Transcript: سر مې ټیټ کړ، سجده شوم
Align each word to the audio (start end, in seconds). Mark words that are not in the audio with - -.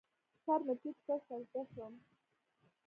سر 0.43 0.59
مې 0.65 0.73
ټیټ 0.81 0.97
کړ، 1.07 1.19
سجده 1.27 1.61
شوم 1.71 1.93